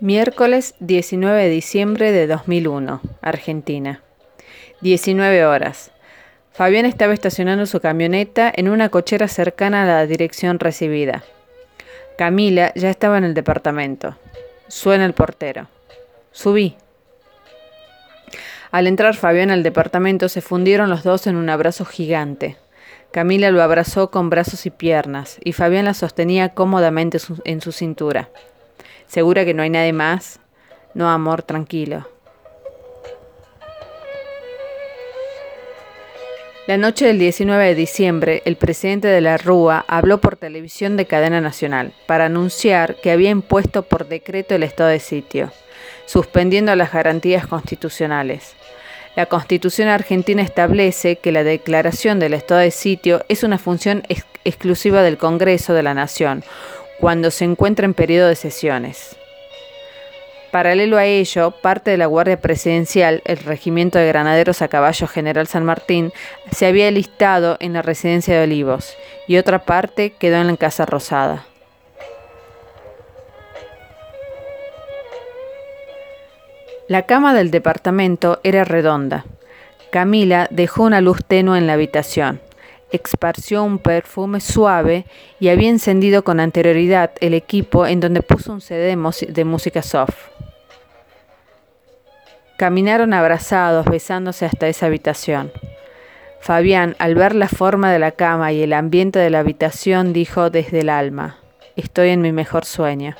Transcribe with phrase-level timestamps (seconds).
[0.00, 4.00] Miércoles 19 de diciembre de 2001, Argentina.
[4.80, 5.90] 19 horas.
[6.52, 11.24] Fabián estaba estacionando su camioneta en una cochera cercana a la dirección recibida.
[12.16, 14.16] Camila ya estaba en el departamento.
[14.68, 15.66] Suena el portero.
[16.30, 16.76] Subí.
[18.70, 22.56] Al entrar Fabián al departamento se fundieron los dos en un abrazo gigante.
[23.10, 28.28] Camila lo abrazó con brazos y piernas, y Fabián la sostenía cómodamente en su cintura.
[29.06, 30.40] ¿Segura que no hay nadie más?
[30.94, 32.08] No, amor, tranquilo.
[36.68, 41.06] La noche del 19 de diciembre, el presidente de la Rúa habló por televisión de
[41.06, 45.50] cadena nacional para anunciar que había impuesto por decreto el estado de sitio,
[46.04, 48.54] suspendiendo las garantías constitucionales.
[49.16, 54.02] La Constitución argentina establece que la declaración del estado de sitio es una función
[54.44, 56.44] exclusiva del Congreso de la Nación,
[57.00, 59.16] cuando se encuentra en periodo de sesiones.
[60.50, 65.46] Paralelo a ello, parte de la Guardia Presidencial, el Regimiento de Granaderos a Caballo General
[65.46, 66.12] San Martín,
[66.50, 68.96] se había listado en la residencia de Olivos
[69.26, 71.44] y otra parte quedó en la Casa Rosada.
[76.88, 79.26] La cama del departamento era redonda.
[79.90, 82.40] Camila dejó una luz tenue en la habitación
[82.90, 85.04] esparció un perfume suave
[85.40, 88.96] y había encendido con anterioridad el equipo en donde puso un CD
[89.28, 90.16] de, música soft.
[92.56, 95.52] Caminaron abrazados, besándose hasta esa habitación.
[96.40, 100.50] Fabián, al ver la forma de la cama y el ambiente de la habitación, dijo
[100.50, 101.38] desde el alma,
[101.76, 103.14] estoy en mi mejor sueño.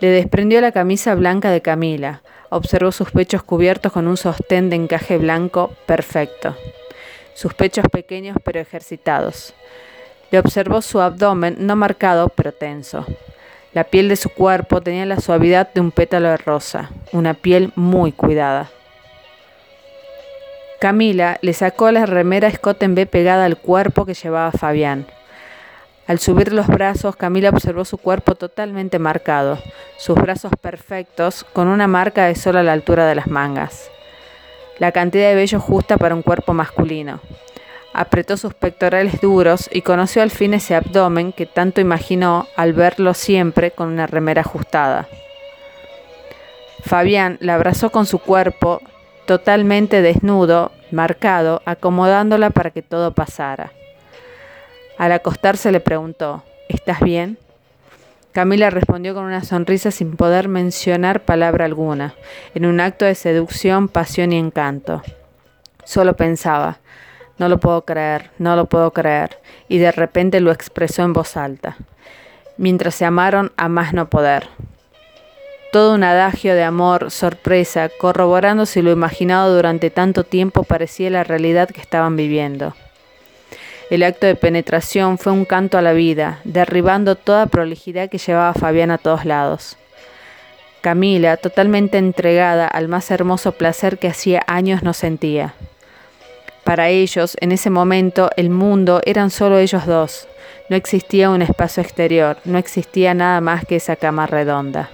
[0.00, 4.76] Le desprendió la camisa blanca de Camila, observó sus pechos cubiertos con un sostén de
[4.76, 6.56] encaje blanco perfecto
[7.38, 9.54] sus pechos pequeños pero ejercitados.
[10.32, 13.06] Le observó su abdomen no marcado pero tenso.
[13.72, 17.72] La piel de su cuerpo tenía la suavidad de un pétalo de rosa, una piel
[17.76, 18.70] muy cuidada.
[20.80, 25.06] Camila le sacó la remera escote en B pegada al cuerpo que llevaba Fabián.
[26.08, 29.60] Al subir los brazos, Camila observó su cuerpo totalmente marcado,
[29.96, 33.92] sus brazos perfectos, con una marca de sol a la altura de las mangas
[34.78, 37.20] la cantidad de vello justa para un cuerpo masculino.
[37.92, 43.14] Apretó sus pectorales duros y conoció al fin ese abdomen que tanto imaginó al verlo
[43.14, 45.08] siempre con una remera ajustada.
[46.84, 48.80] Fabián la abrazó con su cuerpo
[49.26, 53.72] totalmente desnudo, marcado, acomodándola para que todo pasara.
[54.96, 57.38] Al acostarse le preguntó, ¿Estás bien?
[58.38, 62.14] Camila respondió con una sonrisa sin poder mencionar palabra alguna,
[62.54, 65.02] en un acto de seducción, pasión y encanto.
[65.82, 66.78] Solo pensaba,
[67.38, 71.36] no lo puedo creer, no lo puedo creer, y de repente lo expresó en voz
[71.36, 71.78] alta.
[72.58, 74.46] Mientras se amaron a más no poder.
[75.72, 81.24] Todo un adagio de amor, sorpresa, corroborando si lo imaginado durante tanto tiempo parecía la
[81.24, 82.76] realidad que estaban viviendo.
[83.90, 88.52] El acto de penetración fue un canto a la vida, derribando toda prolijidad que llevaba
[88.52, 89.78] Fabián a todos lados.
[90.82, 95.54] Camila, totalmente entregada al más hermoso placer que hacía años no sentía.
[96.64, 100.28] Para ellos, en ese momento, el mundo eran solo ellos dos.
[100.68, 104.90] No existía un espacio exterior, no existía nada más que esa cama redonda.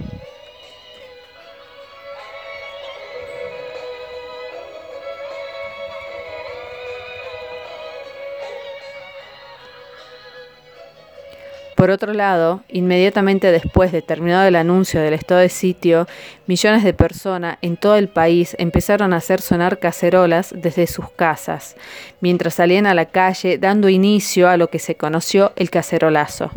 [11.75, 16.07] Por otro lado, inmediatamente después de terminado el anuncio del estado de sitio,
[16.47, 21.75] millones de personas en todo el país empezaron a hacer sonar cacerolas desde sus casas,
[22.21, 26.49] mientras salían a la calle dando inicio a lo que se conoció el cacerolazo.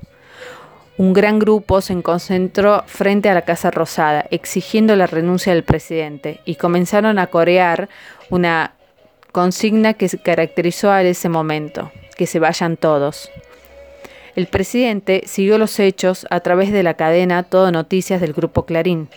[0.99, 6.41] Un gran grupo se concentró frente a la Casa Rosada, exigiendo la renuncia del presidente,
[6.45, 7.89] y comenzaron a corear
[8.31, 8.75] una
[9.33, 13.31] consigna que caracterizó a ese momento, que se vayan todos.
[14.37, 19.09] El presidente siguió los hechos a través de la cadena Todo Noticias del Grupo Clarín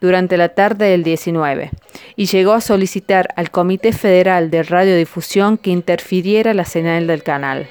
[0.00, 1.70] durante la tarde del 19
[2.16, 7.68] y llegó a solicitar al Comité Federal de Radiodifusión que interfiriera la señal del canal.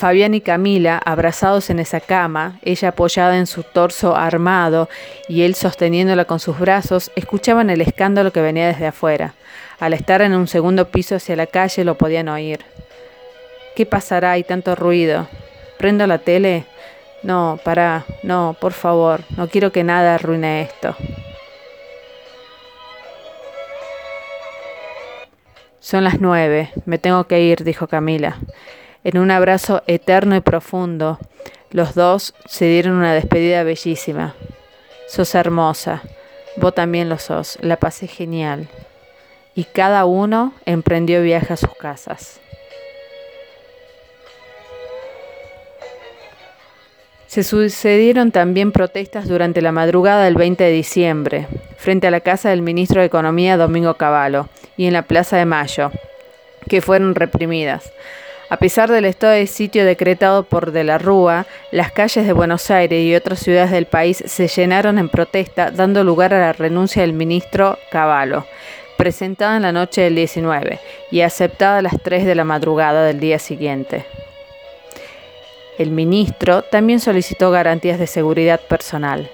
[0.00, 4.88] Fabián y Camila, abrazados en esa cama, ella apoyada en su torso armado
[5.28, 9.34] y él sosteniéndola con sus brazos, escuchaban el escándalo que venía desde afuera.
[9.78, 12.60] Al estar en un segundo piso hacia la calle lo podían oír.
[13.76, 14.30] ¿Qué pasará?
[14.30, 15.28] Hay tanto ruido.
[15.76, 16.64] ¿Prendo la tele?
[17.22, 20.96] No, para, no, por favor, no quiero que nada arruine esto.
[25.78, 28.38] Son las nueve, me tengo que ir, dijo Camila.
[29.02, 31.18] En un abrazo eterno y profundo,
[31.70, 34.34] los dos se dieron una despedida bellísima.
[35.08, 36.02] Sos hermosa,
[36.56, 38.68] vos también lo sos, la pasé genial.
[39.54, 42.40] Y cada uno emprendió viaje a sus casas.
[47.26, 51.46] Se sucedieron también protestas durante la madrugada del 20 de diciembre,
[51.78, 55.46] frente a la casa del ministro de Economía Domingo Cavallo y en la Plaza de
[55.46, 55.90] Mayo,
[56.68, 57.92] que fueron reprimidas.
[58.50, 62.68] A pesar del estado de sitio decretado por De la Rúa, las calles de Buenos
[62.72, 67.02] Aires y otras ciudades del país se llenaron en protesta, dando lugar a la renuncia
[67.02, 68.44] del ministro Cavallo,
[68.98, 70.80] presentada en la noche del 19
[71.12, 74.04] y aceptada a las 3 de la madrugada del día siguiente.
[75.78, 79.30] El ministro también solicitó garantías de seguridad personal.